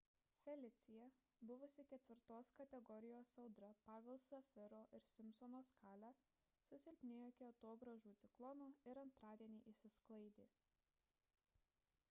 [0.43, 1.09] felicija
[1.49, 6.09] buvusi 4 kategorijos audra pagal safiro ir simpsono skalę
[6.69, 10.49] susilpnėjo iki atogražų ciklono ir antradienį išsisklaidė